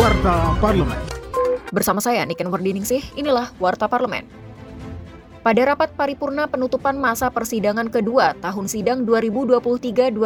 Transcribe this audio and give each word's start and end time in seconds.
Warta 0.00 0.56
Parlemen. 0.64 0.96
Bersama 1.76 2.00
saya 2.00 2.24
Niken 2.24 2.48
Wardiningsih, 2.48 3.04
inilah 3.20 3.52
Warta 3.60 3.84
Parlemen. 3.84 4.24
Pada 5.44 5.60
rapat 5.68 5.92
paripurna 5.92 6.48
penutupan 6.48 6.96
masa 6.96 7.28
persidangan 7.28 7.92
kedua 7.92 8.32
tahun 8.40 8.64
sidang 8.64 9.04
2023-2024 9.04 10.16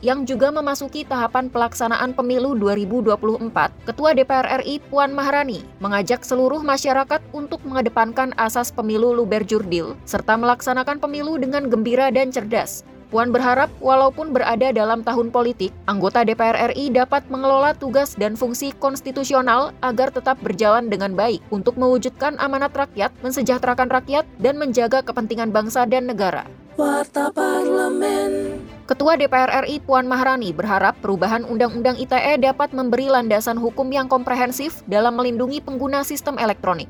yang 0.00 0.24
juga 0.24 0.48
memasuki 0.48 1.04
tahapan 1.04 1.52
pelaksanaan 1.52 2.16
pemilu 2.16 2.56
2024, 2.56 3.92
Ketua 3.92 4.16
DPR 4.16 4.64
RI 4.64 4.80
Puan 4.88 5.12
Maharani 5.12 5.60
mengajak 5.84 6.24
seluruh 6.24 6.64
masyarakat 6.64 7.20
untuk 7.36 7.60
mengedepankan 7.68 8.32
asas 8.40 8.72
pemilu 8.72 9.12
luber 9.12 9.44
jurdil 9.44 10.00
serta 10.08 10.32
melaksanakan 10.40 10.96
pemilu 10.96 11.36
dengan 11.36 11.68
gembira 11.68 12.08
dan 12.08 12.32
cerdas. 12.32 12.88
Puan 13.12 13.28
berharap 13.28 13.68
walaupun 13.76 14.32
berada 14.32 14.72
dalam 14.72 15.04
tahun 15.04 15.28
politik, 15.28 15.68
anggota 15.84 16.24
DPR 16.24 16.72
RI 16.72 16.96
dapat 16.96 17.20
mengelola 17.28 17.76
tugas 17.76 18.16
dan 18.16 18.40
fungsi 18.40 18.72
konstitusional 18.80 19.76
agar 19.84 20.08
tetap 20.08 20.40
berjalan 20.40 20.88
dengan 20.88 21.12
baik 21.12 21.44
untuk 21.52 21.76
mewujudkan 21.76 22.40
amanat 22.40 22.72
rakyat, 22.72 23.12
mensejahterakan 23.20 23.92
rakyat, 23.92 24.24
dan 24.40 24.56
menjaga 24.56 25.04
kepentingan 25.04 25.52
bangsa 25.52 25.84
dan 25.84 26.08
negara. 26.08 26.48
Warta 26.80 27.28
Parlemen 27.36 28.64
Ketua 28.88 29.20
DPR 29.20 29.68
RI 29.68 29.84
Puan 29.84 30.08
Maharani 30.08 30.56
berharap 30.56 30.96
perubahan 31.04 31.44
Undang-Undang 31.44 32.00
ITE 32.00 32.40
dapat 32.40 32.72
memberi 32.72 33.12
landasan 33.12 33.60
hukum 33.60 33.92
yang 33.92 34.08
komprehensif 34.08 34.80
dalam 34.88 35.20
melindungi 35.20 35.60
pengguna 35.60 36.00
sistem 36.00 36.40
elektronik. 36.40 36.88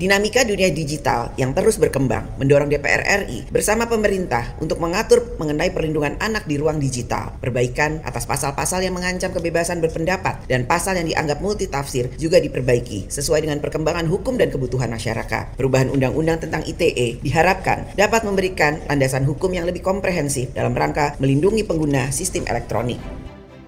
Dinamika 0.00 0.48
dunia 0.48 0.72
digital 0.72 1.28
yang 1.36 1.52
terus 1.52 1.76
berkembang 1.76 2.24
mendorong 2.40 2.72
DPR 2.72 3.04
RI 3.28 3.52
bersama 3.52 3.84
pemerintah 3.84 4.56
untuk 4.56 4.80
mengatur 4.80 5.36
mengenai 5.36 5.76
perlindungan 5.76 6.16
anak 6.24 6.48
di 6.48 6.56
ruang 6.56 6.80
digital. 6.80 7.36
Perbaikan 7.36 8.00
atas 8.08 8.24
pasal-pasal 8.24 8.80
yang 8.80 8.96
mengancam 8.96 9.28
kebebasan 9.28 9.84
berpendapat 9.84 10.48
dan 10.48 10.64
pasal 10.64 10.96
yang 10.96 11.04
dianggap 11.04 11.44
multitafsir 11.44 12.08
juga 12.16 12.40
diperbaiki 12.40 13.12
sesuai 13.12 13.44
dengan 13.44 13.60
perkembangan 13.60 14.08
hukum 14.08 14.40
dan 14.40 14.48
kebutuhan 14.48 14.88
masyarakat. 14.88 15.60
Perubahan 15.60 15.92
undang-undang 15.92 16.40
tentang 16.40 16.64
ITE 16.64 17.20
diharapkan 17.20 17.92
dapat 17.92 18.24
memberikan 18.24 18.80
landasan 18.88 19.28
hukum 19.28 19.52
yang 19.52 19.68
lebih 19.68 19.84
komprehensif 19.84 20.48
dalam 20.56 20.72
rangka 20.72 21.12
melindungi 21.20 21.60
pengguna 21.60 22.08
sistem 22.08 22.48
elektronik. 22.48 22.96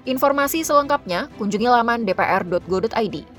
Informasi 0.09 0.65
selengkapnya 0.65 1.29
kunjungi 1.37 1.69
laman 1.69 2.09
dpr.go.id. 2.09 3.32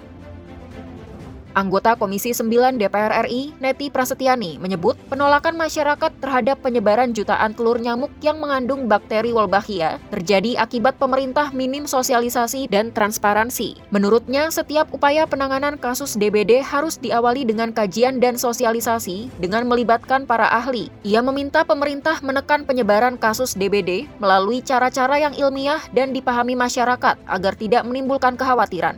Anggota 1.54 1.94
Komisi 1.94 2.34
9 2.34 2.82
DPR 2.82 3.30
RI, 3.30 3.54
Neti 3.62 3.94
Prasetyani, 3.94 4.58
menyebut 4.58 4.98
penolakan 5.06 5.54
masyarakat 5.54 6.10
terhadap 6.18 6.66
penyebaran 6.66 7.14
jutaan 7.14 7.54
telur 7.54 7.78
nyamuk 7.78 8.10
yang 8.26 8.42
mengandung 8.42 8.90
bakteri 8.90 9.30
Wolbachia 9.30 10.02
terjadi 10.10 10.58
akibat 10.58 10.98
pemerintah 10.98 11.54
minim 11.54 11.86
sosialisasi 11.86 12.66
dan 12.74 12.90
transparansi. 12.90 13.78
Menurutnya, 13.94 14.50
setiap 14.50 14.90
upaya 14.90 15.30
penanganan 15.30 15.78
kasus 15.78 16.18
DBD 16.18 16.66
harus 16.66 16.98
diawali 16.98 17.46
dengan 17.46 17.70
kajian 17.70 18.18
dan 18.18 18.34
sosialisasi 18.34 19.30
dengan 19.38 19.70
melibatkan 19.70 20.26
para 20.26 20.50
ahli. 20.50 20.90
Ia 21.06 21.22
meminta 21.22 21.62
pemerintah 21.62 22.18
menekan 22.26 22.66
penyebaran 22.66 23.16
kasus 23.22 23.54
DBD 23.54 24.10
melalui 24.18 24.66
cara-cara 24.66 25.22
yang 25.22 25.38
ilmiah 25.38 25.86
dan 25.94 26.18
dipahami 26.18 26.58
masyarakat 26.58 27.16
agar 27.30 27.54
tidak 27.54 27.86
menimbulkan 27.86 28.34
kekhawatiran 28.34 28.98